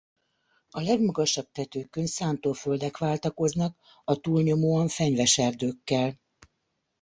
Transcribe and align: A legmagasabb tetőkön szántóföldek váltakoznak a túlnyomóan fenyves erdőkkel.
A 0.69 0.81
legmagasabb 0.81 1.47
tetőkön 1.51 2.07
szántóföldek 2.07 2.97
váltakoznak 2.97 3.77
a 4.03 4.15
túlnyomóan 4.15 4.87
fenyves 4.87 5.37
erdőkkel. 5.37 6.19